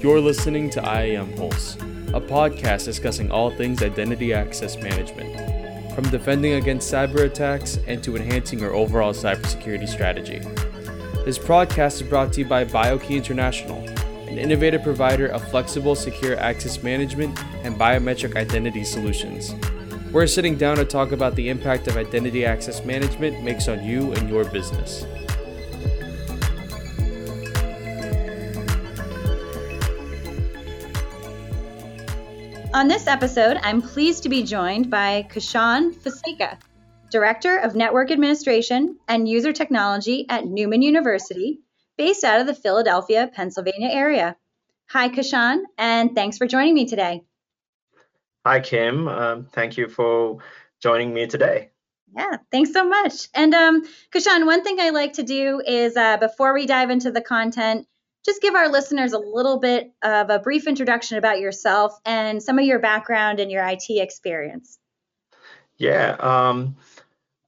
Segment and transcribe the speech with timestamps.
[0.00, 1.74] You're listening to IAM Pulse,
[2.14, 5.34] a podcast discussing all things identity access management,
[5.92, 10.38] from defending against cyber attacks and to enhancing your overall cybersecurity strategy.
[11.24, 13.78] This podcast is brought to you by BIO-key International,
[14.28, 19.52] an innovative provider of flexible, secure access management and biometric identity solutions.
[20.12, 24.12] We're sitting down to talk about the impact of identity access management makes on you
[24.12, 25.04] and your business.
[32.78, 36.60] On this episode, I'm pleased to be joined by Kashan Fonseka,
[37.10, 41.58] Director of Network Administration and User Technology at Neumann University,
[41.96, 44.36] based out of the Philadelphia, Pennsylvania area.
[44.90, 47.24] Hi, Kashan, and thanks for joining me today.
[48.46, 49.08] Hi, Kim.
[49.08, 50.38] Um, thank you for
[50.80, 51.70] joining me today.
[52.16, 53.26] Yeah, thanks so much.
[53.34, 53.82] And um,
[54.12, 57.88] Kashan, one thing I like to do is uh, before we dive into the content,
[58.28, 62.58] just give our listeners a little bit of a brief introduction about yourself and some
[62.58, 64.78] of your background and your IT experience.
[65.78, 66.76] Yeah, um,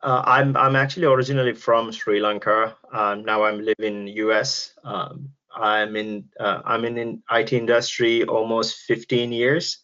[0.03, 2.77] uh, I'm I'm actually originally from Sri Lanka.
[2.91, 4.73] Uh, now I'm living in US.
[4.83, 9.81] Um, I'm in uh, I'm in, in IT industry almost 15 years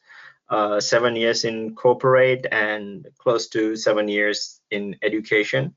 [0.48, 5.74] uh, seven years in corporate and close to seven years in education.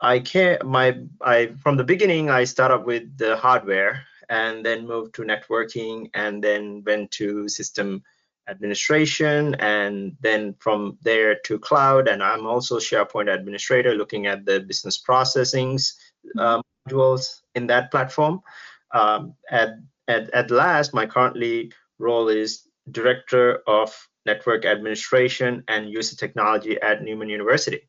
[0.00, 5.14] I can my I from the beginning I started with the hardware and then moved
[5.14, 8.02] to networking and then went to system
[8.48, 14.60] administration and then from there to cloud and I'm also SharePoint administrator looking at the
[14.60, 15.94] business processings
[16.38, 18.42] uh, modules in that platform.
[18.92, 19.70] Um, at,
[20.08, 23.94] at at last, my currently role is Director of
[24.26, 27.88] Network Administration and User Technology at Neumann University.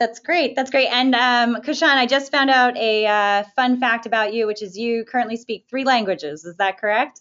[0.00, 0.56] That's great.
[0.56, 0.88] That's great.
[0.88, 4.76] And um, Kashan, I just found out a uh, fun fact about you, which is
[4.76, 6.46] you currently speak three languages.
[6.46, 7.20] Is that correct?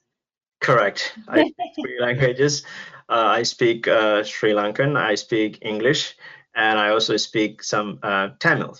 [0.61, 1.13] Correct.
[1.27, 2.63] I speak three languages.
[3.09, 6.15] Uh, I speak uh, Sri Lankan, I speak English,
[6.55, 8.77] and I also speak some uh, Tamil.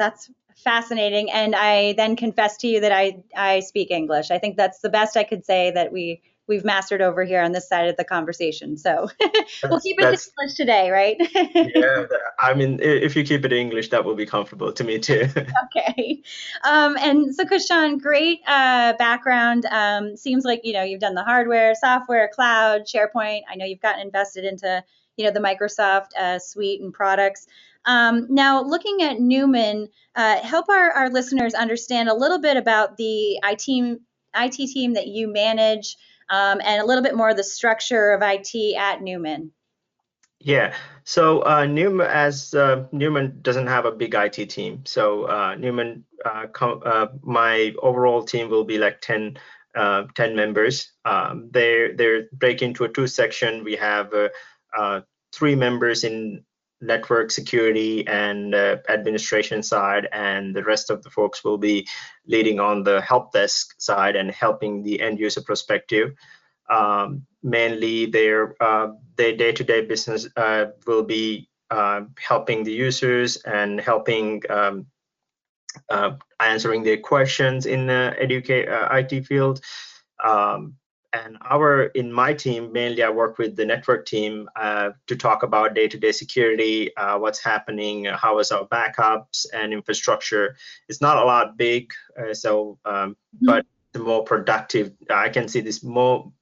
[0.00, 1.30] That's fascinating.
[1.30, 4.32] And I then confess to you that I, I speak English.
[4.32, 7.52] I think that's the best I could say that we we've mastered over here on
[7.52, 8.76] this side of the conversation.
[8.76, 9.08] So
[9.68, 11.16] we'll keep it in English today, right?
[11.54, 12.04] yeah,
[12.40, 15.28] I mean, if you keep it in English, that will be comfortable to me too.
[15.76, 16.22] okay.
[16.64, 19.66] Um, and so, Kushan, great uh, background.
[19.66, 23.42] Um, seems like you know you've done the hardware, software, cloud, SharePoint.
[23.48, 24.84] I know you've gotten invested into
[25.16, 27.46] you know the Microsoft uh, suite and products.
[27.84, 32.96] Um, now, looking at Neumann, uh, help our, our listeners understand a little bit about
[32.96, 33.98] the IT,
[34.36, 35.96] IT team that you manage
[36.32, 39.52] um, and a little bit more of the structure of IT at Neumann.
[40.40, 45.54] Yeah, so uh, Neumann, as uh, Neumann doesn't have a big IT team, so uh,
[45.54, 49.38] Neumann, uh, uh, my overall team will be like 10,
[49.76, 50.90] uh, 10 members.
[51.04, 53.62] Um, they're they're break into a two section.
[53.62, 54.12] We have
[55.32, 56.44] three members in
[56.82, 61.86] network security and uh, administration side, and the rest of the folks will be
[62.26, 66.14] leading on the help desk side and helping the end user perspective.
[66.68, 73.80] Um, mainly, their uh, their day-to-day business uh, will be uh, helping the users and
[73.80, 74.86] helping um,
[75.88, 79.60] uh, answering their questions in the educate uh, IT field.
[80.22, 80.74] Um,
[81.12, 85.42] and our in my team mainly i work with the network team uh, to talk
[85.42, 90.56] about day-to-day security uh, what's happening how is our backups and infrastructure
[90.88, 93.46] it's not a lot big uh, so um, mm-hmm.
[93.46, 96.32] but the more productive i can see this more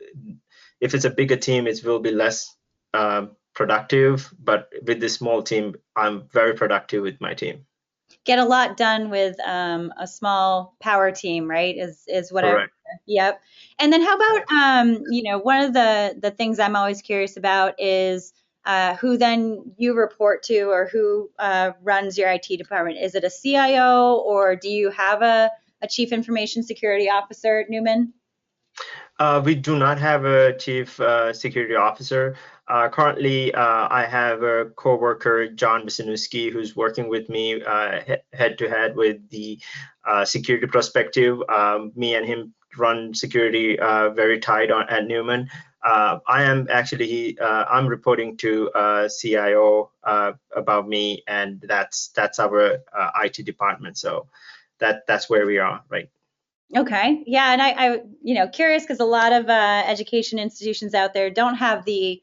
[0.81, 2.55] if it's a bigger team it will be less
[2.95, 7.65] uh, productive but with this small team i'm very productive with my team
[8.25, 11.77] get a lot done with um, a small power team, right?
[11.77, 12.73] Is is what Correct.
[12.80, 13.41] I yep.
[13.79, 17.37] And then how about um, you know, one of the the things I'm always curious
[17.37, 18.33] about is
[18.65, 22.99] uh, who then you report to or who uh, runs your IT department.
[22.99, 25.51] Is it a CIO or do you have a,
[25.83, 28.13] a chief information security officer at Neumann?
[29.19, 32.37] Uh, we do not have a chief uh, security officer.
[32.69, 38.01] Uh, currently, uh, I have a coworker, John Wisniewski, who's working with me uh,
[38.33, 39.61] head to head with the
[40.07, 41.39] uh, security perspective.
[41.49, 45.49] Um, me and him run security uh, very tight on, at Neumann.
[45.83, 48.71] Uh, I am actually I'm reporting to
[49.09, 52.79] CIO about me, and that's that's our
[53.23, 53.97] IT department.
[53.97, 54.27] So
[54.79, 56.11] that that's where we are right.
[56.77, 61.15] Okay, yeah, and I, I you know curious because a lot of education institutions out
[61.15, 62.21] there don't have the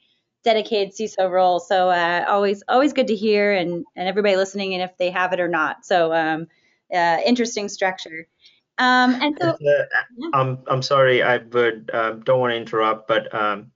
[0.48, 1.60] dedicated CISO role.
[1.60, 5.34] So uh, always always good to hear, and and everybody listening, and if they have
[5.34, 5.86] it or not.
[5.86, 6.48] So um,
[6.94, 8.28] uh, interesting structure.
[8.80, 13.34] Um, and so, uh, I'm I'm sorry, I would um, don't want to interrupt, but
[13.34, 13.72] um,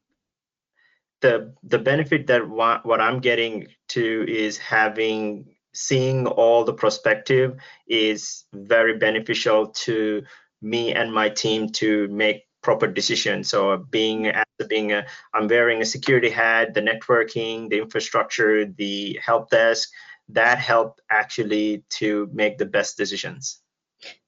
[1.22, 7.56] the the benefit that what, what I'm getting to is having seeing all the perspective
[7.88, 10.24] is very beneficial to
[10.62, 13.50] me and my team to make proper decisions.
[13.50, 19.20] So being as being a, I'm wearing a security hat, the networking, the infrastructure, the
[19.24, 19.90] help desk,
[20.30, 23.61] that help actually to make the best decisions.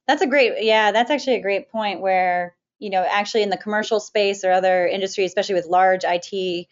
[0.08, 3.58] That's a great, yeah, that's actually a great point where, you know, actually in the
[3.58, 6.68] commercial space or other industries, especially with large IT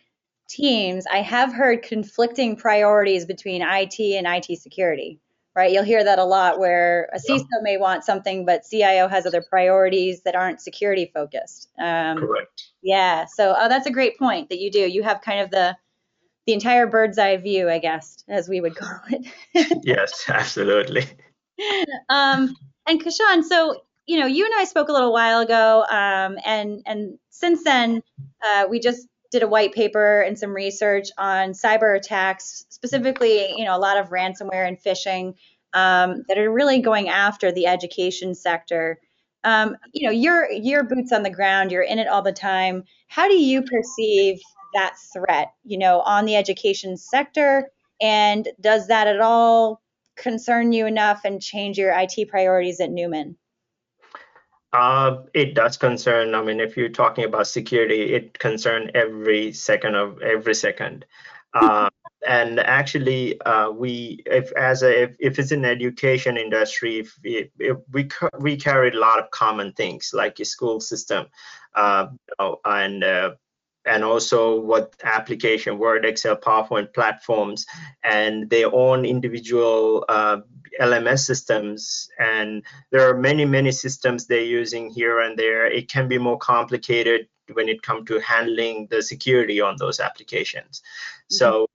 [0.50, 5.20] teams, I have heard conflicting priorities between IT and IT security,
[5.56, 5.72] right?
[5.72, 7.60] You'll hear that a lot where a CISO yeah.
[7.62, 11.70] may want something, but CIO has other priorities that aren't security focused.
[11.80, 12.70] Um, Correct.
[12.84, 13.26] Yeah.
[13.26, 14.80] So oh, that's a great point that you do.
[14.80, 15.78] You have kind of the
[16.48, 19.80] the entire bird's eye view, I guess, as we would call it.
[19.84, 21.06] yes, absolutely.
[22.10, 22.56] Um,
[22.88, 26.82] and Kashan, so you know, you and I spoke a little while ago, um, and
[26.86, 28.04] and since then,
[28.46, 33.64] uh, we just did a white paper and some research on cyber attacks, specifically, you
[33.64, 35.36] know, a lot of ransomware and phishing
[35.74, 39.00] um, that are really going after the education sector.
[39.44, 42.84] Um, you know, you're you're boots on the ground, you're in it all the time.
[43.08, 44.40] How do you perceive
[44.74, 47.70] that threat, you know, on the education sector?
[48.02, 49.82] And does that at all
[50.22, 53.38] concern you enough and change your IT priorities at Newman?
[54.74, 56.34] Uh, it does concern.
[56.34, 61.06] I mean, if you're talking about security, it concern every second of every second.
[61.54, 61.90] Uh,
[62.28, 67.50] and actually, uh, we if as a if, if it's an education industry, if, if,
[67.60, 68.08] if we
[68.40, 71.26] we carry a lot of common things like a school system,
[71.76, 73.32] uh, you know, and uh,
[73.86, 77.66] and also what application word excel powerpoint platforms
[78.04, 80.38] and their own individual uh,
[80.80, 82.10] lms systems.
[82.20, 85.66] And there are many many systems they're using here and there.
[85.66, 90.82] It can be more complicated when it comes to handling the security on those applications.
[90.82, 91.36] Mm-hmm.
[91.36, 91.68] so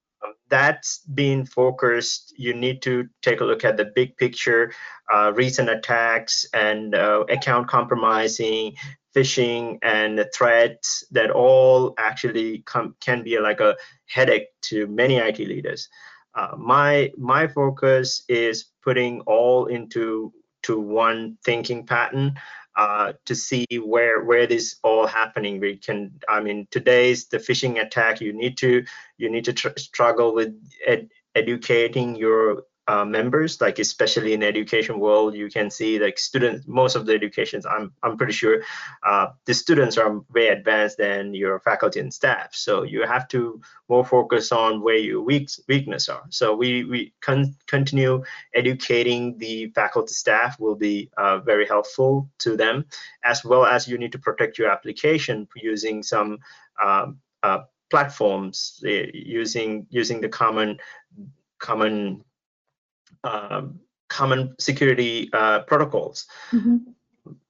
[0.49, 4.73] that's been focused you need to take a look at the big picture
[5.13, 8.75] uh, recent attacks and uh, account compromising
[9.17, 13.75] phishing and threats that all actually come, can be like a
[14.07, 15.89] headache to many IT leaders.
[16.35, 20.33] Uh, my my focus is putting all into
[20.63, 22.35] to one thinking pattern
[22.77, 25.61] uh, to see where where this all happening.
[25.61, 28.21] We can, I mean, today's the phishing attack.
[28.21, 28.85] You need to
[29.17, 30.55] you need to tr- struggle with
[30.87, 36.67] ed- educating your uh, members like especially in education world you can see like students
[36.67, 38.63] most of the educations i'm i'm pretty sure
[39.03, 42.55] uh, the students are way advanced than your faculty and staff.
[42.55, 46.25] So you have to more focus on where your weak weakness are.
[46.31, 48.23] So we we con- continue
[48.55, 52.85] educating the faculty staff will be uh, very helpful to them
[53.25, 56.39] as well as you need to protect your application using some
[56.83, 57.61] um, uh,
[57.91, 60.79] platforms uh, using using the common
[61.59, 62.25] common
[63.25, 66.27] um, common security uh, protocols.
[66.53, 66.77] Mm-hmm.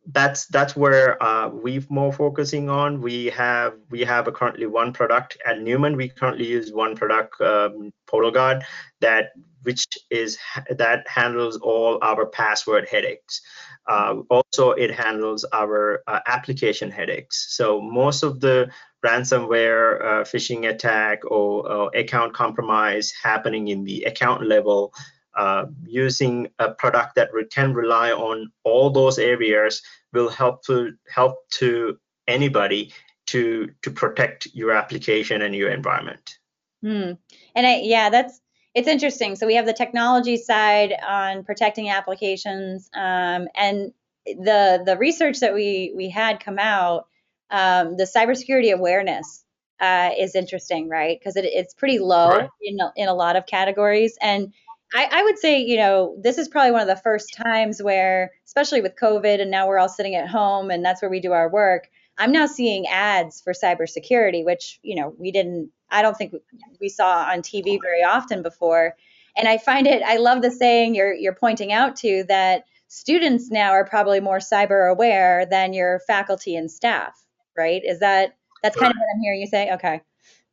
[0.08, 3.00] That's that's where uh, we're more focusing on.
[3.00, 5.96] We have we have a currently one product at Neumann.
[5.96, 8.62] We currently use one product, um, PortalGuard,
[9.00, 9.32] that
[9.64, 10.38] which is
[10.70, 13.42] that handles all our password headaches.
[13.88, 17.54] Uh, also, it handles our uh, application headaches.
[17.56, 18.70] So most of the
[19.04, 24.92] ransomware, uh, phishing attack, or, or, account compromise happening in the account level
[25.36, 31.36] uh, using a product that can rely on all those areas will help to help
[31.50, 32.92] to anybody
[33.26, 36.38] to to protect your application and your environment.
[36.82, 37.12] Hmm.
[37.54, 38.40] And I, yeah, that's
[38.74, 39.36] it's interesting.
[39.36, 43.92] So we have the technology side on protecting applications, um, and
[44.26, 47.06] the the research that we we had come out,
[47.50, 49.44] um, the cybersecurity awareness
[49.80, 51.18] uh, is interesting, right?
[51.18, 52.50] Because it, it's pretty low right.
[52.62, 54.52] in in a lot of categories, and
[54.94, 58.32] I, I, would say, you know, this is probably one of the first times where,
[58.46, 61.32] especially with COVID, and now we're all sitting at home and that's where we do
[61.32, 61.88] our work.
[62.18, 66.34] I'm now seeing ads for cybersecurity, which, you know, we didn't, I don't think
[66.80, 68.94] we saw on TV very often before.
[69.36, 73.50] And I find it, I love the saying you're, you're pointing out to that students
[73.50, 77.12] now are probably more cyber aware than your faculty and staff,
[77.56, 77.82] right?
[77.84, 79.72] Is that, that's kind of what I'm hearing you say?
[79.72, 80.00] Okay.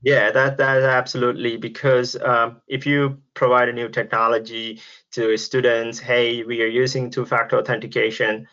[0.03, 4.81] Yeah, that that absolutely because um, if you provide a new technology
[5.11, 8.45] to students, hey, we are using two-factor authentication,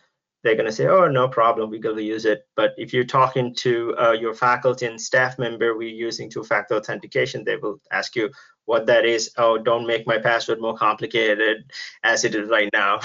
[0.45, 2.47] they're going to say, oh, no problem, we're going to use it.
[2.55, 7.43] But if you're talking to uh, your faculty and staff member, we're using two-factor authentication,
[7.43, 8.31] they will ask you
[8.67, 9.33] what that is.
[9.37, 11.73] Oh, don't make my password more complicated
[12.05, 13.01] as it is right now.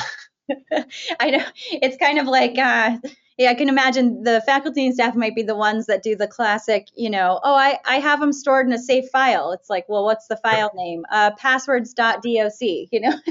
[1.20, 2.98] I know it's kind of like uh,
[3.38, 6.28] yeah, I can imagine the faculty and staff might be the ones that do the
[6.28, 9.52] classic, you know, oh, I, I have them stored in a safe file.
[9.52, 11.06] It's like, well, what's the file name?
[11.12, 13.14] Uh, passwords.doc, you know?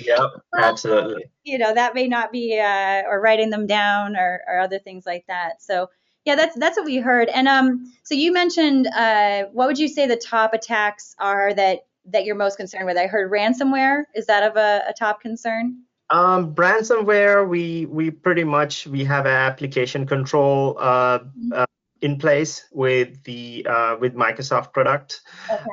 [0.00, 0.20] Yep,
[0.58, 1.24] absolutely.
[1.44, 5.04] You know, that may not be, uh, or writing them down or, or other things
[5.04, 5.60] like that.
[5.60, 5.90] So,
[6.24, 7.28] yeah, that's that's what we heard.
[7.28, 11.80] And um, so you mentioned, uh, what would you say the top attacks are that
[12.06, 12.96] that you're most concerned with?
[12.96, 14.04] I heard ransomware.
[14.14, 15.82] Is that of a, a top concern?
[16.12, 21.52] Um, ransomware, we we pretty much we have an application control uh, mm-hmm.
[21.54, 21.64] uh,
[22.02, 25.22] in place with the uh, with Microsoft product.
[25.50, 25.64] Okay.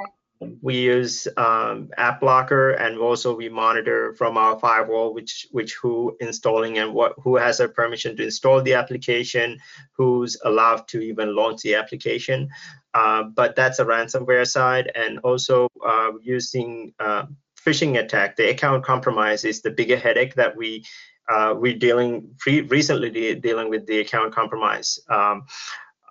[0.61, 6.77] We use um, AppLocker, and also we monitor from our firewall which which who installing
[6.77, 9.59] and what who has a permission to install the application,
[9.91, 12.47] who's allowed to even launch the application.
[12.93, 17.25] Uh, but that's a ransomware side, and also uh, using uh,
[17.69, 20.85] phishing attack, the account compromise is the bigger headache that we
[21.29, 24.99] uh, we're dealing recently de- dealing with the account compromise.
[25.09, 25.45] Um,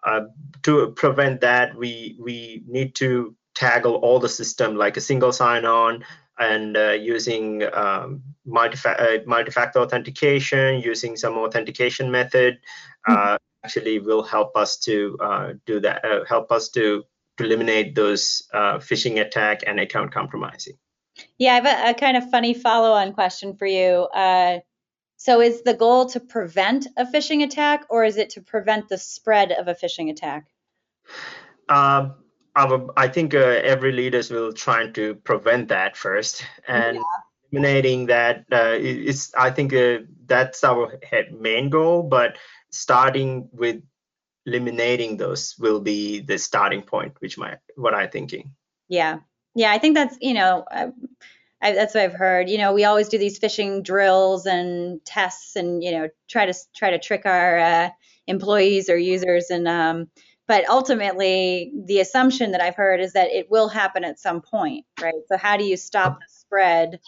[0.07, 0.21] uh,
[0.63, 6.05] to prevent that, we we need to tackle all the system like a single sign-on
[6.39, 12.61] and uh, using um, multi-fa- uh, factor authentication, using some authentication method,
[13.09, 13.37] mm-hmm.
[13.65, 16.05] actually will help us to uh, do that.
[16.29, 17.03] help us to
[17.41, 20.79] eliminate those phishing attack and account compromising.
[21.39, 24.09] Yeah, I have a, a kind of funny follow on question for you.
[24.15, 24.59] Uh,
[25.17, 28.99] so, is the goal to prevent a phishing attack or is it to prevent the
[28.99, 30.47] spread of a phishing attack?
[31.69, 32.15] Um,
[32.97, 37.03] I think uh, every leaders will try to prevent that first and yeah.
[37.53, 40.99] eliminating that uh, is I think uh, that's our
[41.31, 42.37] main goal but
[42.71, 43.83] starting with
[44.45, 48.55] eliminating those will be the starting point which my what I'm thinking
[48.89, 49.21] yeah
[49.59, 50.65] yeah, I think that's you know.
[50.71, 50.89] I,
[51.61, 52.49] I, that's what I've heard.
[52.49, 56.55] You know, we always do these phishing drills and tests, and you know, try to
[56.77, 57.91] try to trick our uh,
[58.29, 59.51] employees or users.
[59.51, 60.09] And um,
[60.47, 64.87] but ultimately, the assumption that I've heard is that it will happen at some point,
[65.01, 65.15] right?
[65.29, 67.01] So how do you stop the spread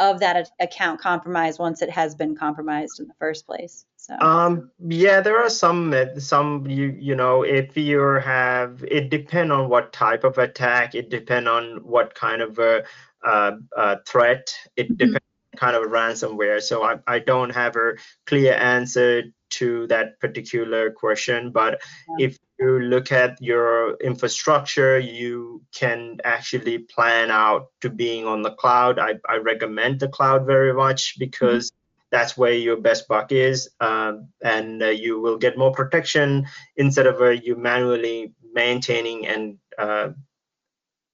[0.00, 3.84] of that account compromise once it has been compromised in the first place.
[4.00, 9.52] So um yeah, there are some some you you know if you have it depend
[9.52, 12.84] on what type of attack, it depend on what kind of a,
[13.22, 14.96] uh, uh, threat, it mm-hmm.
[14.96, 15.26] depends
[15.56, 16.62] kind of ransomware.
[16.62, 17.92] So I, I don't have a
[18.26, 21.50] clear answer to that particular question.
[21.50, 21.82] But
[22.18, 22.26] yeah.
[22.26, 28.52] if you look at your infrastructure, you can actually plan out to being on the
[28.52, 28.98] cloud.
[28.98, 31.79] I, I recommend the cloud very much because mm-hmm.
[32.10, 37.06] That's where your best buck is, um, and uh, you will get more protection instead
[37.06, 40.10] of uh, you manually maintaining and uh,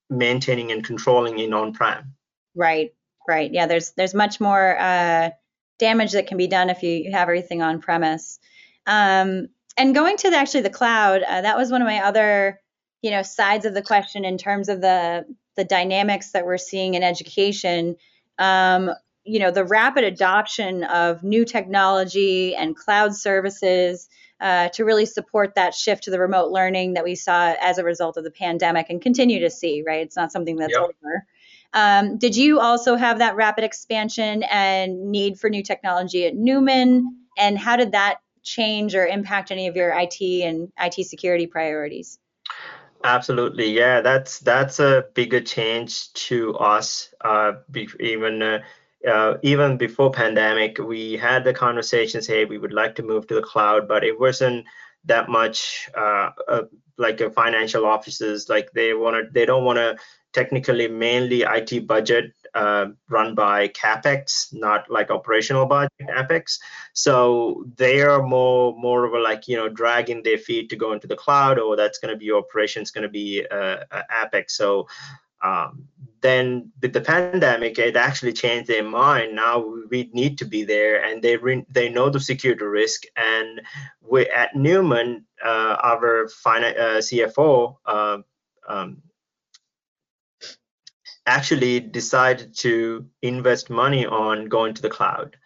[0.09, 2.15] maintaining and controlling in on-prem.
[2.55, 2.95] Right,
[3.29, 3.53] right.
[3.53, 5.31] Yeah, there's there's much more uh,
[5.79, 8.39] damage that can be done if you have everything on premise.
[8.87, 12.61] Um, and going to the, actually the cloud, uh, that was one of my other,
[13.03, 15.27] you know, sides of the question in terms of the
[15.57, 17.97] the dynamics that we're seeing in education.
[18.39, 18.91] Um,
[19.27, 24.09] you know, the rapid adoption of new technology and cloud services
[24.41, 27.85] uh, to really support that shift to the remote learning that we saw as a
[27.85, 29.83] result of the pandemic and continue to see.
[29.87, 30.83] Right, it's not something that's yep.
[30.83, 31.27] over.
[31.73, 37.27] Um, did you also have that rapid expansion and need for new technology at Newman?
[37.37, 42.19] And how did that change or impact any of your IT and IT security priorities?
[43.05, 44.01] Absolutely, yeah.
[44.01, 47.15] That's that's a bigger change to us.
[47.21, 47.53] Uh,
[48.01, 48.61] even uh,
[49.07, 52.27] uh, even before pandemic, we had the conversations.
[52.27, 54.67] Hey, we would like to move to the cloud, but it wasn't
[55.05, 56.63] that much uh, uh,
[56.99, 58.49] like a financial offices.
[58.49, 59.97] Like they want to, they don't want to
[60.33, 66.59] technically mainly IT budget uh, run by capex, not like operational budget capex.
[66.93, 70.93] So they are more more of a like you know dragging their feet to go
[70.93, 74.51] into the cloud, or that's going to be your operations going to be uh, opex.
[74.51, 74.89] So
[75.43, 75.89] um,
[76.27, 79.37] then with the pandemic, it actually changed their mind.
[79.37, 83.05] Now we need to be there, and they re- they know the security risk.
[83.17, 83.63] And
[84.01, 87.77] we at Neumann, uh, our finance uh, CFO.
[87.87, 88.19] Uh,
[88.69, 89.03] um,
[91.27, 95.37] actually decided to invest money on going to the cloud.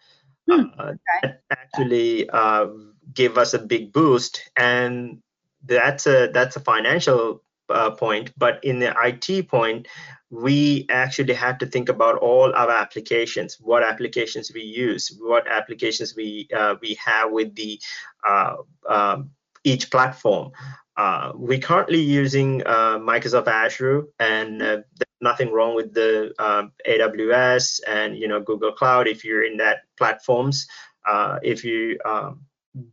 [0.49, 0.65] Hmm.
[0.77, 1.35] Uh, okay.
[1.51, 2.67] actually uh,
[3.13, 5.21] give us a big boost, and
[5.65, 8.31] that's a that's a financial uh, point.
[8.37, 9.87] But in the IT point,
[10.31, 16.15] we actually have to think about all our applications, what applications we use, what applications
[16.15, 17.79] we uh, we have with the
[18.27, 18.55] uh,
[18.89, 19.31] um,
[19.65, 20.51] each platform.
[20.95, 26.71] Uh, we currently using uh, Microsoft Azure, and uh, there's nothing wrong with the um,
[26.87, 30.65] AWS and you know Google Cloud if you're in that platforms.
[31.05, 32.41] Uh, if you, um,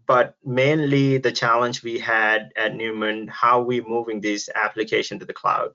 [0.07, 5.35] but mainly the challenge we had at Neumann, how we moving this application to the
[5.35, 5.71] cloud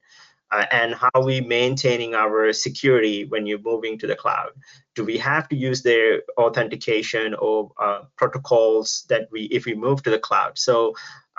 [0.53, 4.49] uh, and how we maintaining our security when you're moving to the cloud.
[4.95, 10.03] Do we have to use their authentication or uh, protocols that we if we move
[10.03, 10.59] to the cloud?
[10.59, 10.93] So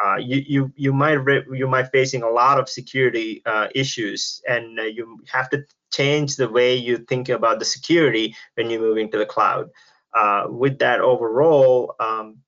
[0.05, 1.19] uh, you you you might
[1.53, 6.35] you might facing a lot of security uh, issues, and uh, you have to change
[6.35, 9.71] the way you think about the security when you're moving to the cloud.
[10.13, 12.39] Uh, with that overall, um,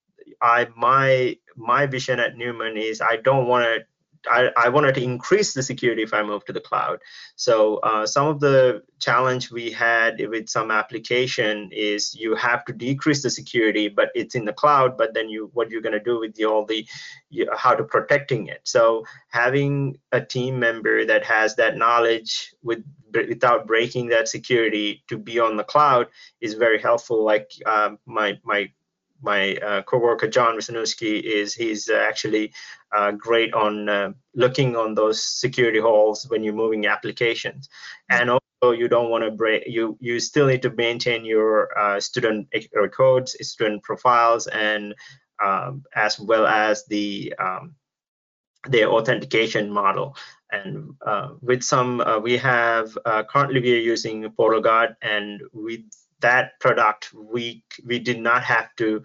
[0.42, 3.84] I my my vision at Neumann is I don't want to
[4.30, 7.00] I, I, wanted to increase the security if I move to the cloud.
[7.36, 12.72] So uh, some of the challenge we had with some application is you have to
[12.72, 14.96] decrease the security, but it's in the cloud.
[14.96, 16.86] But then you what you're going to do with the, all the
[17.30, 18.60] you, how to protecting it.
[18.64, 25.16] So having a team member that has that knowledge with without breaking that security to
[25.16, 26.08] be on the cloud
[26.40, 27.24] is very helpful.
[27.24, 28.70] Like um, my my
[29.22, 32.52] my uh, coworker John Wisniewski is he's uh, actually
[32.94, 37.68] uh, great on uh, looking on those security holes when you're moving applications,
[38.10, 39.64] and also you don't want to break.
[39.66, 42.48] You you still need to maintain your uh, student
[42.92, 44.94] codes, student profiles, and
[45.42, 47.74] um, as well as the um,
[48.68, 50.16] the authentication model.
[50.52, 52.96] And uh, with some, we have
[53.28, 55.82] currently we are using PortalGuard, and with
[56.20, 59.02] that product, we we did not have to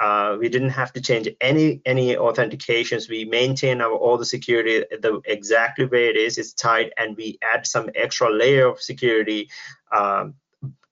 [0.00, 3.08] uh, we didn't have to change any any authentications.
[3.08, 6.38] We maintain our all the security the exactly way it is.
[6.38, 9.48] It's tight, and we add some extra layer of security
[9.96, 10.34] um,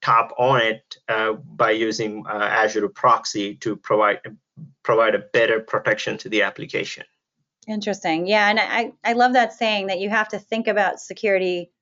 [0.01, 4.21] top on it uh, by using uh, Azure Proxy to provide
[4.83, 7.05] provide a better protection to the application.
[7.67, 8.27] Interesting.
[8.27, 11.73] Yeah, and I I love that saying that you have to think about security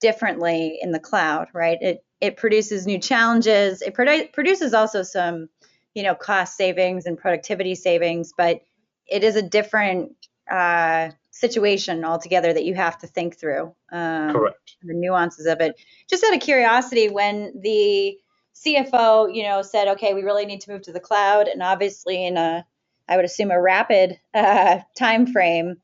[0.00, 1.78] differently in the cloud, right?
[1.80, 3.80] It it produces new challenges.
[3.82, 5.48] It produ- produces also some,
[5.94, 8.60] you know, cost savings and productivity savings, but
[9.06, 10.12] it is a different
[10.50, 13.74] uh, situation altogether that you have to think through.
[13.92, 14.76] Um, Correct.
[14.82, 15.80] The nuances of it.
[16.10, 18.18] Just out of curiosity, when the
[18.54, 22.26] CFO, you know, said, okay, we really need to move to the cloud, and obviously
[22.26, 22.66] in a,
[23.08, 25.76] I would assume a rapid uh, time frame,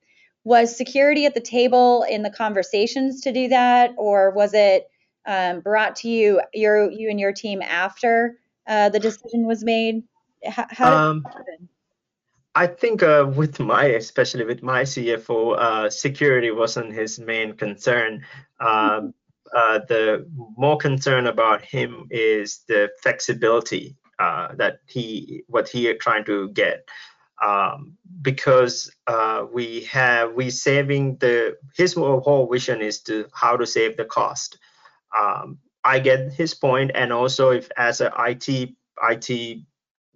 [0.45, 4.89] was security at the table in the conversations to do that, or was it
[5.27, 10.05] um, brought to you, your you and your team after uh, the decision was made?
[10.47, 11.25] How, how um,
[12.55, 18.25] I think uh, with my, especially with my CFO, uh, security wasn't his main concern.
[18.61, 19.15] Um,
[19.55, 20.27] uh, the
[20.57, 26.89] more concern about him is the flexibility uh, that he, what he trying to get.
[27.45, 33.67] Um, because uh, we have we saving the his whole vision is to how to
[33.67, 34.59] save the cost
[35.17, 39.59] um, I get his point, and also if as a IT IT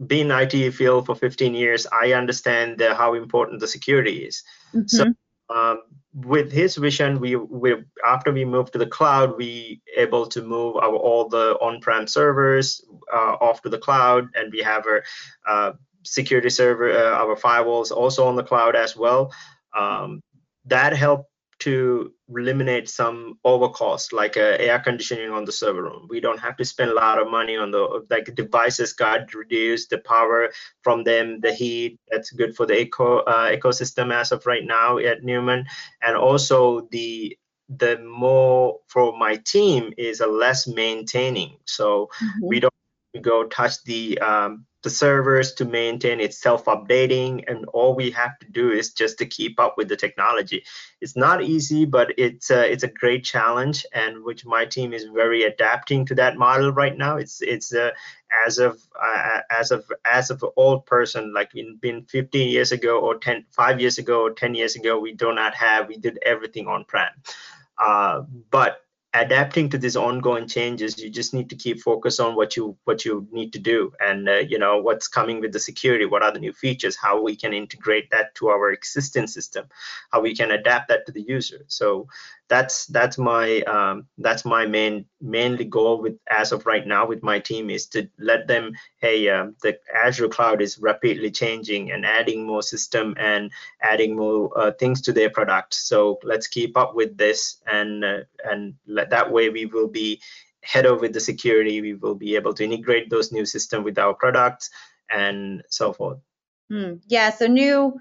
[0.07, 4.45] being IT field for 15 years, I understand the, how important the security is.
[4.73, 4.87] Mm-hmm.
[4.87, 5.07] So
[5.55, 5.83] um,
[6.15, 10.77] with his vision, we we after we move to the cloud, we able to move
[10.77, 15.03] our all the on-prem servers uh, off to the cloud, and we have a,
[15.51, 15.73] uh,
[16.13, 19.33] security server, uh, our firewalls also on the cloud as well.
[19.77, 20.21] Um,
[20.67, 26.21] that helped to eliminate some overcost like uh, air conditioning on the server room we
[26.21, 29.99] don't have to spend a lot of money on the like devices got reduced the
[29.99, 30.51] power
[30.83, 34.99] from them the heat that's good for the eco uh, ecosystem as of right now
[34.99, 35.65] at neumann
[36.03, 37.37] and also the
[37.69, 42.47] the more for my team is a less maintaining so mm-hmm.
[42.47, 42.73] we don't
[43.19, 48.47] go touch the um, the servers to maintain it's self-updating and all we have to
[48.49, 50.65] do is just to keep up with the technology.
[51.01, 55.05] It's not easy but it's a, it's a great challenge and which my team is
[55.05, 57.17] very adapting to that model right now.
[57.17, 57.91] It's it's uh,
[58.47, 63.01] as of uh, as of as of old person like in been 15 years ago
[63.01, 66.19] or 10 5 years ago or 10 years ago we do not have we did
[66.25, 67.11] everything on prem
[67.79, 68.81] uh, but
[69.15, 73.05] adapting to these ongoing changes you just need to keep focus on what you what
[73.07, 73.91] you need to do.
[74.01, 77.23] And uh, you know what's coming with the security what are the new features how
[77.23, 79.67] we can integrate that to our existing system
[80.11, 81.65] how we can adapt that to the user.
[81.69, 82.09] So
[82.49, 87.23] that's that's my um, that's my main mainly goal with as of right now with
[87.23, 92.07] my team is to let them hey uh, the azure cloud is rapidly changing and
[92.07, 93.51] adding more system and
[93.83, 95.75] adding more uh, things to their product.
[95.75, 100.21] So let's keep up with this and uh, and let, that way we will be
[100.63, 101.81] head over the security.
[101.81, 104.71] We will be able to integrate those new system with our products
[105.11, 106.19] and so forth.
[106.71, 106.95] Hmm.
[107.07, 107.99] yeah so new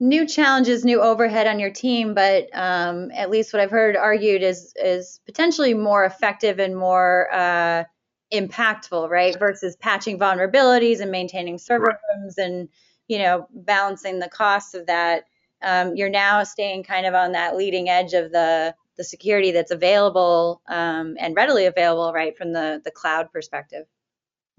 [0.00, 4.42] new challenges, new overhead on your team, but um, at least what I've heard argued
[4.42, 7.84] is is potentially more effective and more uh,
[8.32, 9.36] impactful, right?
[9.38, 12.68] Versus patching vulnerabilities and maintaining server rooms and
[13.08, 15.24] you know balancing the costs of that.
[15.60, 19.70] Um, you're now staying kind of on that leading edge of the the security that's
[19.70, 23.86] available um, and readily available, right, from the the cloud perspective.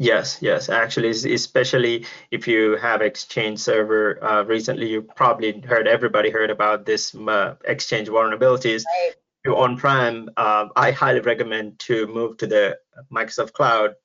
[0.01, 0.69] Yes, yes.
[0.69, 6.85] Actually, especially if you have Exchange Server, uh, recently you probably heard everybody heard about
[6.85, 8.83] this uh, Exchange vulnerabilities.
[8.85, 9.15] Right.
[9.45, 12.77] To on-prem, uh, I highly recommend to move to the
[13.11, 13.95] Microsoft Cloud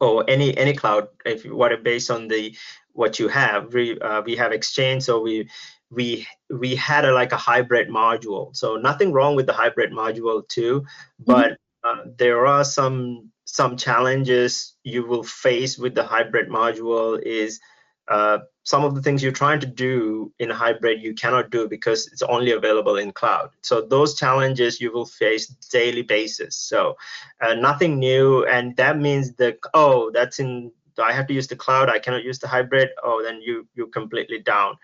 [0.00, 2.54] or any any cloud if you what based on the
[2.92, 3.72] what you have.
[3.72, 5.48] We uh, we have Exchange, so we
[5.90, 8.54] we we had a like a hybrid module.
[8.54, 10.84] So nothing wrong with the hybrid module too,
[11.18, 12.00] but mm-hmm.
[12.00, 17.60] uh, there are some some challenges you will face with the hybrid module is
[18.08, 22.06] uh, some of the things you're trying to do in hybrid you cannot do because
[22.08, 23.50] it's only available in cloud.
[23.62, 26.56] So those challenges you will face daily basis.
[26.56, 26.96] So
[27.40, 31.56] uh, nothing new and that means that oh that's in I have to use the
[31.56, 31.88] cloud?
[31.88, 32.90] I cannot use the hybrid.
[33.02, 34.76] Oh, then you you completely down.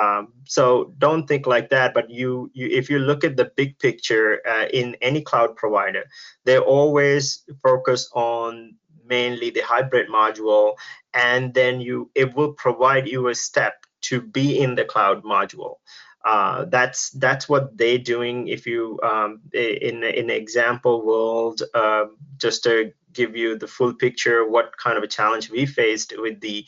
[0.00, 1.94] Um, so don't think like that.
[1.94, 6.04] But you you if you look at the big picture uh, in any cloud provider,
[6.44, 8.74] they always focus on
[9.06, 10.74] mainly the hybrid module,
[11.12, 15.76] and then you it will provide you a step to be in the cloud module.
[16.24, 18.48] Uh, that's that's what they're doing.
[18.48, 22.06] If you um, in in example world, uh,
[22.38, 26.40] just to give you the full picture what kind of a challenge we faced with
[26.40, 26.64] the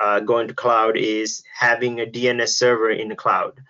[0.00, 3.60] uh, going to cloud is having a DNS server in the cloud.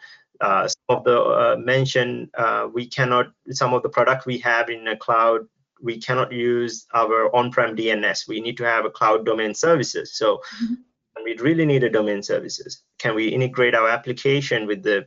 [0.40, 4.68] Uh, some of the uh, mentioned uh, we cannot some of the product we have
[4.68, 5.40] in the cloud
[5.82, 8.28] we cannot use our on-prem DNS.
[8.28, 10.12] We need to have a cloud domain services.
[10.12, 10.74] So mm-hmm
[11.24, 12.82] we really need a domain services.
[12.98, 15.06] Can we integrate our application with the,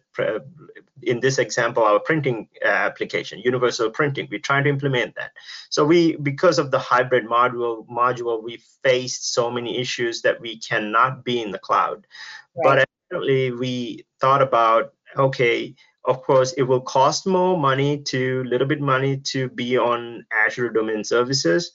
[1.02, 4.28] in this example, our printing uh, application, universal printing?
[4.30, 5.32] We're trying to implement that.
[5.70, 10.58] So we, because of the hybrid module, module, we faced so many issues that we
[10.58, 12.08] cannot be in the cloud.
[12.56, 12.64] Right.
[12.64, 18.50] But actually, we thought about, okay, of course, it will cost more money to, a
[18.50, 21.72] little bit money to be on Azure Domain Services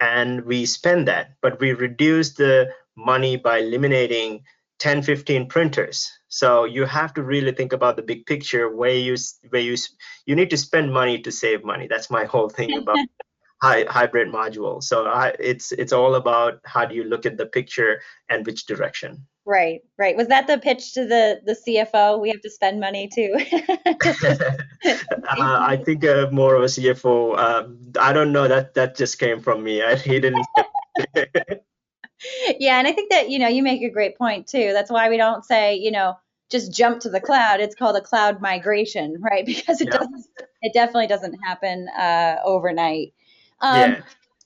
[0.00, 4.42] and we spend that, but we reduce the money by eliminating
[4.78, 6.10] 10 15 printers.
[6.28, 9.16] So you have to really think about the big picture where you
[9.50, 9.76] where you
[10.26, 11.86] you need to spend money to save money.
[11.88, 12.98] That's my whole thing about
[13.62, 14.82] hybrid module.
[14.82, 18.66] So I, it's it's all about how do you look at the picture and which
[18.66, 19.26] direction.
[19.46, 20.16] Right right.
[20.16, 23.32] Was that the pitch to the the cfo we have to spend money too
[24.24, 28.48] uh, i think uh, more of a cfo um, i don't know.
[28.48, 29.82] That that just came from me.
[29.82, 30.44] I, he didn't
[32.58, 34.72] yeah, and I think that you know you make a great point too.
[34.72, 36.16] That's why we don't say you know
[36.50, 37.60] just jump to the cloud.
[37.60, 39.44] It's called a cloud migration, right?
[39.44, 39.98] Because it yeah.
[39.98, 40.26] doesn't,
[40.62, 43.14] it definitely doesn't happen uh, overnight.
[43.60, 44.00] Um, yeah.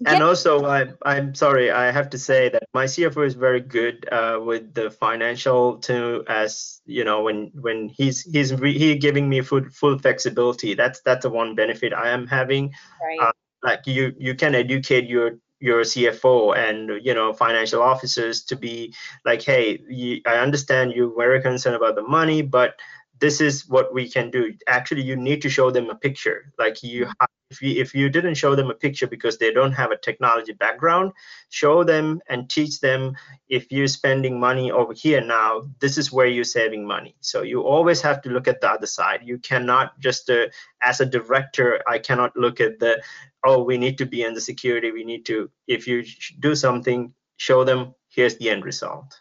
[0.07, 4.09] And also, I, I'm sorry, I have to say that my CFO is very good
[4.11, 6.25] uh, with the financial too.
[6.27, 10.73] As you know, when when he's he's re- he giving me full full flexibility.
[10.73, 12.73] That's that's the one benefit I am having.
[13.03, 13.21] Right.
[13.21, 18.57] Uh, like you you can educate your your CFO and you know financial officers to
[18.57, 18.94] be
[19.25, 22.81] like, hey, you, I understand you're very concerned about the money, but
[23.20, 24.55] this is what we can do.
[24.66, 26.53] Actually, you need to show them a picture.
[26.59, 27.12] Like you, mm.
[27.51, 30.53] If you if you didn't show them a picture because they don't have a technology
[30.53, 31.13] background,
[31.49, 33.17] show them and teach them.
[33.49, 37.17] If you're spending money over here now, this is where you're saving money.
[37.21, 39.21] So you always have to look at the other side.
[39.25, 40.47] You cannot just uh,
[40.81, 43.03] as a director, I cannot look at the
[43.45, 44.93] oh, we need to be in the security.
[44.93, 46.05] We need to, if you
[46.39, 49.21] do something, show them here's the end result.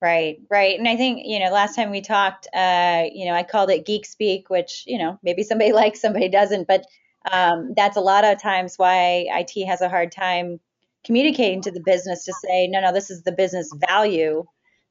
[0.00, 0.78] Right, right.
[0.78, 3.84] And I think, you know, last time we talked, uh, you know, I called it
[3.84, 6.86] geek speak, which, you know, maybe somebody likes, somebody doesn't, but
[7.32, 10.60] um, that's a lot of times why IT has a hard time
[11.04, 14.44] communicating to the business to say, no, no, this is the business value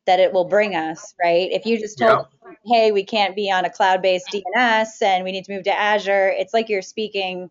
[0.05, 1.49] that it will bring us, right?
[1.51, 2.51] If you just told, yeah.
[2.65, 5.77] hey, we can't be on a cloud based DNS and we need to move to
[5.77, 7.49] Azure, it's like you're speaking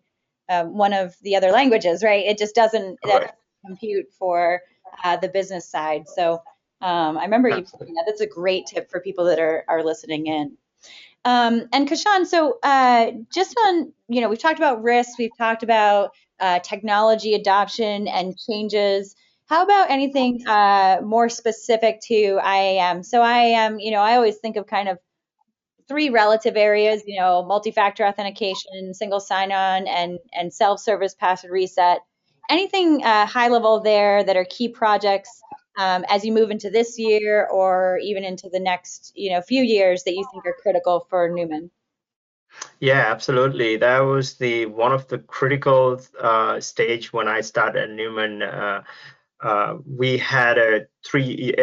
[0.49, 2.25] um, one of the other languages, right?
[2.25, 3.31] It just doesn't right.
[3.65, 4.61] compute for
[5.03, 6.07] uh, the business side.
[6.07, 6.41] So
[6.81, 7.89] um, I remember Absolutely.
[7.89, 8.03] you that.
[8.07, 10.57] That's a great tip for people that are are listening in.
[11.27, 15.61] Um, and Kashan, so uh, just on, you know, we've talked about risks, we've talked
[15.61, 19.13] about uh, technology adoption and changes.
[19.47, 23.03] How about anything uh, more specific to IAM?
[23.03, 24.99] So IAM, you know, I always think of kind of
[25.89, 31.99] three relative areas, you know, multi-factor authentication, single sign-on, and and self-service password reset.
[32.49, 35.41] Anything uh, high level there that are key projects
[35.77, 39.63] um, as you move into this year or even into the next you know few
[39.63, 41.71] years that you think are critical for Neumann?
[42.79, 43.77] Yeah, absolutely.
[43.77, 48.41] That was the one of the critical uh, stage when I started at Neumann.
[48.41, 48.83] Uh,
[49.39, 51.53] uh, we had a three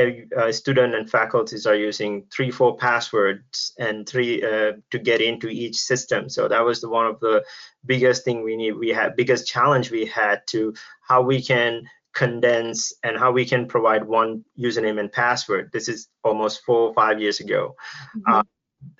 [0.50, 5.74] student and faculties are using three four passwords and three uh, to get into each
[5.74, 7.42] system so that was the one of the
[7.84, 10.72] biggest thing we need we had biggest challenge we had to
[11.02, 11.82] how we can
[12.14, 15.70] condense and how we can provide one username and password.
[15.72, 17.74] This is almost four or five years ago.
[18.16, 18.32] Mm-hmm.
[18.32, 18.42] Uh,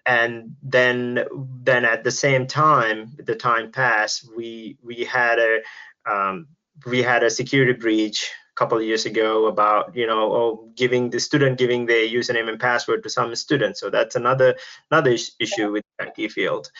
[0.07, 1.25] and then
[1.63, 5.61] then at the same time the time passed we we had a
[6.11, 6.47] um,
[6.87, 11.11] we had a security breach a couple of years ago about you know oh, giving
[11.11, 14.55] the student giving their username and password to some students so that's another
[14.91, 16.71] another issue with IT field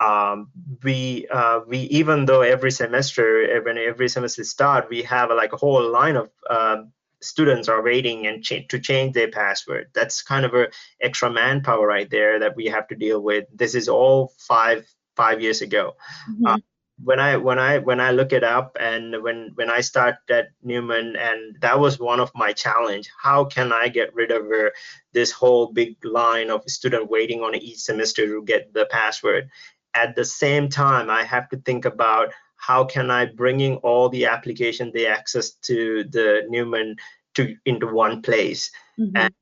[0.00, 0.50] um,
[0.82, 5.52] we uh, we even though every semester when every semester start we have a, like
[5.52, 6.82] a whole line of uh,
[7.20, 10.68] students are waiting and ch- to change their password that's kind of a
[11.00, 15.40] extra manpower right there that we have to deal with this is all five five
[15.40, 15.96] years ago
[16.30, 16.46] mm-hmm.
[16.46, 16.58] uh,
[17.02, 20.48] when I when I when I look it up and when when I start at
[20.62, 23.08] Neumann and that was one of my challenge.
[23.20, 24.70] How can I get rid of uh,
[25.12, 29.50] this whole big line of student waiting on each semester to get the password?
[29.94, 34.26] At the same time, I have to think about how can I bringing all the
[34.26, 36.96] application they access to the Neumann
[37.34, 38.70] to into one place.
[38.98, 39.16] Mm-hmm.
[39.16, 39.34] And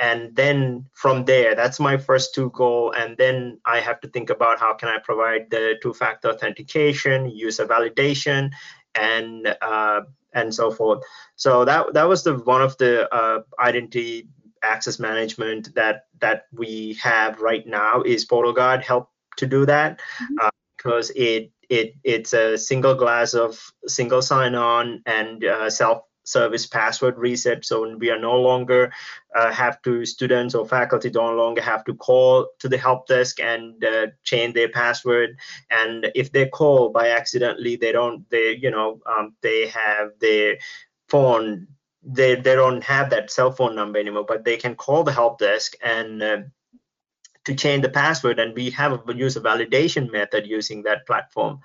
[0.00, 4.30] and then from there that's my first two goal and then i have to think
[4.30, 8.50] about how can i provide the two factor authentication user validation
[8.94, 10.00] and uh,
[10.34, 11.02] and so forth
[11.36, 14.28] so that that was the one of the uh, identity
[14.62, 19.08] access management that that we have right now is PortalGuard help
[19.40, 20.46] to do that mm-hmm.
[20.46, 26.02] uh, because it it it's a single glass of single sign on and uh, self
[26.24, 27.64] service password reset.
[27.64, 28.92] So we are no longer
[29.34, 33.40] uh, have to students or faculty no longer have to call to the help desk
[33.40, 35.38] and uh, change their password.
[35.70, 40.58] And if they call by accidentally, they don't they you know um, they have their
[41.08, 41.66] phone
[42.02, 45.38] they they don't have that cell phone number anymore, but they can call the help
[45.38, 46.38] desk and uh,
[47.50, 51.60] to change the password and we have a user validation method using that platform.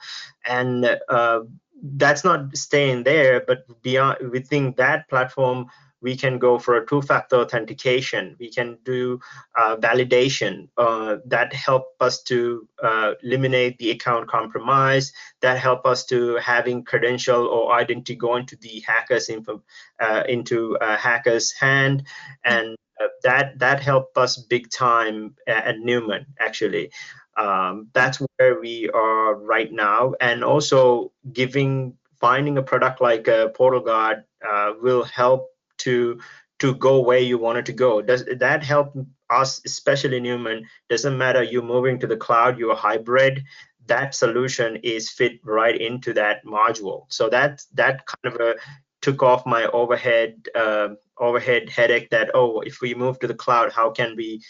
[0.46, 1.42] And uh,
[1.82, 5.68] that's not staying there, but beyond within that platform,
[6.06, 8.36] we can go for a two-factor authentication.
[8.40, 9.20] We can do
[9.58, 15.12] uh, validation uh, that help us to uh, eliminate the account compromise.
[15.42, 19.64] That help us to having credential or identity go into the hackers info,
[20.00, 22.04] uh, into hacker's hand,
[22.44, 26.92] and uh, that that help us big time at Neumann actually
[27.36, 33.52] um, that's where we are right now and also giving finding a product like a
[33.58, 36.20] PortalGuard uh, will help to
[36.60, 38.02] to go where you wanted to go.
[38.02, 38.98] Does that help
[39.30, 40.66] us especially neumann?
[40.90, 43.44] Doesn't matter you're moving to the cloud you're hybrid
[43.88, 47.06] that solution is fit right into that module.
[47.10, 48.56] So that that kind of a
[49.02, 53.72] took off my overhead uh, overhead headache that oh if we move to the cloud
[53.72, 54.42] how can we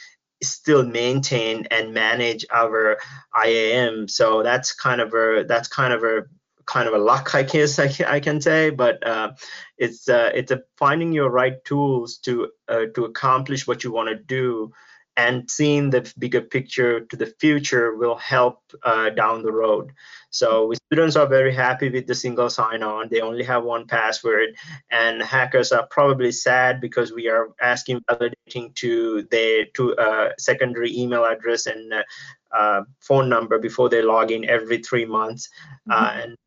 [0.41, 2.97] still maintain and manage our
[3.43, 4.07] IAM.
[4.07, 6.23] So that's kind of a that's kind of a
[6.65, 8.69] kind of a luck, I guess I can, I can say.
[8.69, 9.33] But uh,
[9.77, 14.09] it's uh, it's a finding your right tools to uh, to accomplish what you want
[14.09, 14.71] to do
[15.17, 19.93] and seeing the bigger picture to the future will help uh, down the road.
[20.29, 23.07] So students are very happy with the single sign-on.
[23.09, 24.57] They only have one password,
[24.91, 30.93] and hackers are probably sad because we are asking validating to their to uh, secondary
[30.97, 32.03] email address and uh,
[32.51, 35.49] uh phone number before they log in every three months,
[35.89, 36.19] uh, mm-hmm.
[36.19, 36.37] and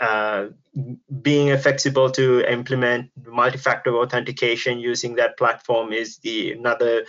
[0.00, 0.46] uh,
[1.22, 7.04] being flexible to implement multi-factor authentication using that platform is the another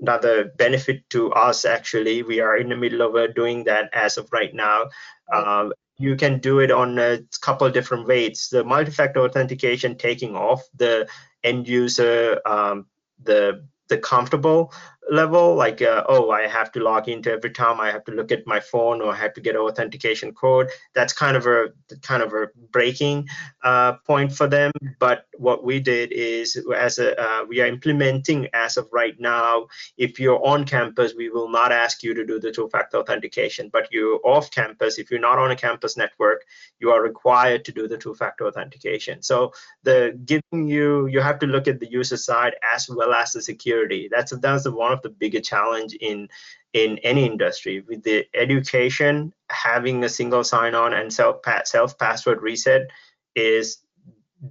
[0.00, 2.22] another benefit to us actually.
[2.22, 4.90] We are in the middle of uh, doing that as of right now.
[5.32, 8.48] Um, you can do it on a couple different ways.
[8.50, 11.08] The multi-factor authentication taking off the
[11.42, 12.86] end user um,
[13.22, 14.72] the the comfortable
[15.10, 18.30] level like uh, oh i have to log into every time i have to look
[18.30, 21.68] at my phone or i have to get authentication code that's kind of a
[22.02, 23.28] kind of a breaking
[23.62, 24.70] uh, point for them.
[24.98, 29.66] But what we did is as a uh, we are implementing as of right now
[29.96, 33.70] if you're on campus we will not ask you to do the two-factor authentication.
[33.72, 36.44] But you're off campus if you're not on a campus network
[36.80, 39.22] you are required to do the two-factor authentication.
[39.22, 43.32] So the giving you you have to look at the user side as well as
[43.32, 44.08] the security.
[44.10, 46.28] That's that's the one of the bigger challenge in
[46.72, 52.90] in any industry with the education having a single sign-on and self self password reset
[53.34, 53.78] is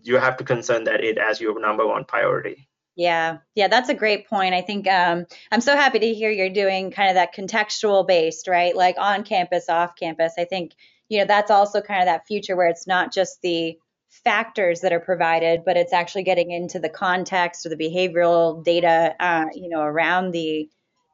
[0.03, 2.67] you have to concern that it as your number one priority.
[2.95, 4.55] Yeah, yeah, that's a great point.
[4.55, 8.47] I think um, I'm so happy to hear you're doing kind of that contextual based,
[8.47, 8.75] right?
[8.75, 10.33] Like on campus, off campus.
[10.37, 10.73] I think
[11.07, 13.77] you know that's also kind of that future where it's not just the
[14.09, 19.15] factors that are provided, but it's actually getting into the context or the behavioral data,
[19.19, 20.69] uh, you know, around the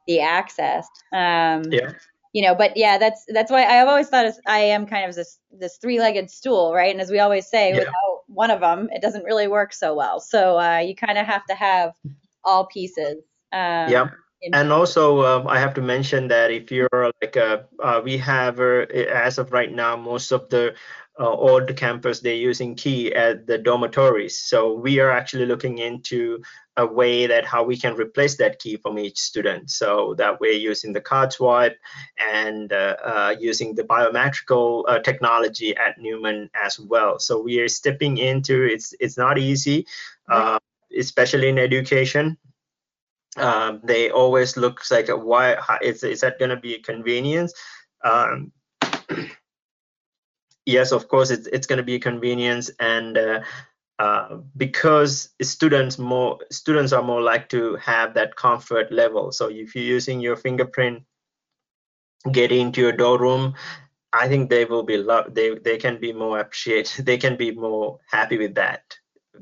[0.06, 0.86] the access.
[1.12, 1.92] Um, yeah.
[2.34, 5.38] you know but yeah that's that's why i've always thought i am kind of this
[5.52, 6.90] this three-legged stool right?
[6.90, 7.78] And as we always say yeah.
[7.78, 10.20] without one of them it doesn't really work so well.
[10.20, 11.92] So uh, you kind of have to have
[12.42, 14.08] all pieces um, yeah.
[14.52, 18.60] and also uh, i have to mention that if you're like a uh, we have
[18.60, 20.74] uh, as of right now most of the
[21.18, 26.42] uh, old campus they're using key at the dormitories so we are actually looking into
[26.76, 29.70] a way that how we can replace that key from each student.
[29.70, 31.78] So that way, using the card swipe
[32.18, 37.18] and uh, uh, using the biometrical uh, technology at Neumann as well.
[37.18, 39.86] So we are stepping into it's it's not easy,
[40.28, 40.58] uh,
[40.96, 42.36] especially in education.
[43.36, 47.52] Um, they always looks like a, why is is that going to be a convenience?
[48.04, 48.52] Um,
[50.66, 53.40] yes, of course, it's it's going to be a convenience and uh,
[53.98, 59.32] uh, because students more students are more like to have that comfort level.
[59.32, 61.04] So if you're using your fingerprint,
[62.30, 63.54] get into your door room,
[64.12, 67.52] I think they will be lo- they they can be more appreciate they can be
[67.52, 68.82] more happy with that.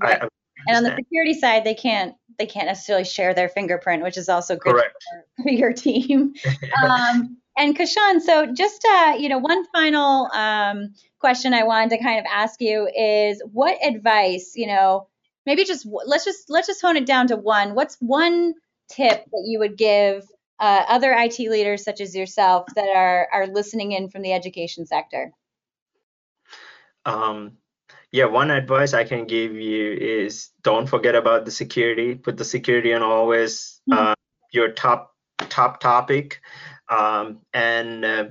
[0.01, 0.23] Right.
[0.23, 0.29] I, I
[0.69, 4.29] and on the security side, they can't they can't necessarily share their fingerprint, which is
[4.29, 6.35] also good for, for your team.
[6.85, 12.03] um, and Kushan, so just uh, you know, one final um, question I wanted to
[12.03, 15.07] kind of ask you is, what advice, you know,
[15.47, 17.75] maybe just let's just let's just hone it down to one.
[17.75, 18.55] What's one
[18.91, 20.27] tip that you would give
[20.59, 24.85] uh, other IT leaders such as yourself that are are listening in from the education
[24.85, 25.33] sector?
[27.05, 27.59] Um,
[28.11, 32.17] yeah, one advice I can give you is don't forget about the security.
[32.17, 34.11] Put the security on always mm-hmm.
[34.11, 34.15] uh,
[34.51, 36.41] your top top topic
[36.89, 38.25] um, and uh,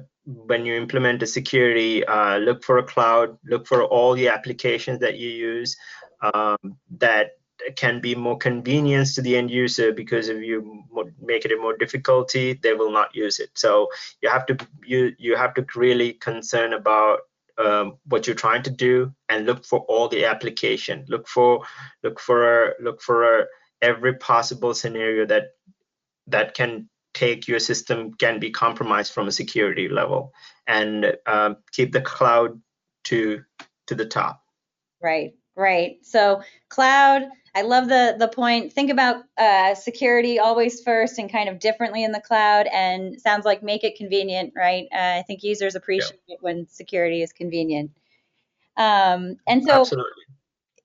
[0.46, 5.00] when you implement a security, uh, look for a cloud, look for all the applications
[5.00, 5.78] that you use
[6.22, 7.32] um, that
[7.76, 10.84] can be more convenience to the end user because if you
[11.22, 13.52] make it a more difficulty, they will not use it.
[13.54, 13.90] So
[14.22, 17.20] you have to you you have to really concern about
[17.58, 21.06] um, what you're trying to do and look for all the application.
[21.08, 21.64] Look for
[22.04, 23.48] look for look for
[23.82, 25.52] every possible scenario that
[26.28, 26.90] that can
[27.22, 30.34] take your system can be compromised from a security level
[30.68, 32.60] and uh, keep the cloud
[33.04, 33.44] to
[33.88, 34.42] to the top.
[35.02, 35.98] Right right.
[36.04, 38.74] So cloud i love the the point.
[38.74, 43.46] Think about uh, security always first and kind of differently in the cloud and sounds
[43.46, 44.86] like make it convenient right?
[44.94, 46.36] Uh, i think users appreciate yeah.
[46.36, 47.92] it when security is convenient.
[48.78, 50.24] Um, and so Absolutely.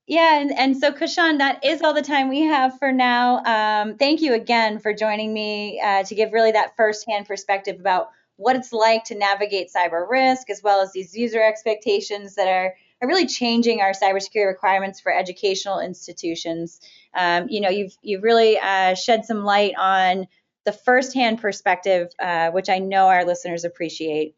[0.07, 3.43] Yeah, and, and so Kushan, that is all the time we have for now.
[3.43, 8.11] Um, thank you again for joining me uh, to give really that firsthand perspective about
[8.37, 12.77] what it's like to navigate cyber risk, as well as these user expectations that are,
[13.03, 16.81] are really changing our cybersecurity requirements for educational institutions.
[17.13, 20.29] Um, you know, you've you've really uh, shed some light on
[20.65, 24.37] the firsthand perspective, uh, which I know our listeners appreciate.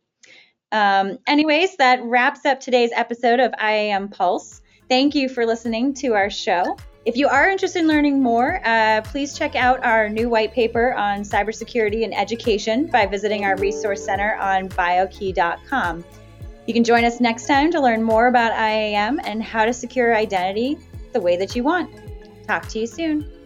[0.73, 4.63] Um, anyways, that wraps up today's episode of IAM Pulse.
[4.89, 6.77] Thank you for listening to our show.
[7.05, 10.95] If you are interested in learning more, uh, please check out our new white paper
[10.95, 16.05] on cybersecurity and education by visiting our resource center on biokey.com.
[16.67, 20.15] You can join us next time to learn more about IAM and how to secure
[20.15, 20.79] identity
[21.13, 21.91] the way that you want.
[22.47, 23.38] Talk to you soon.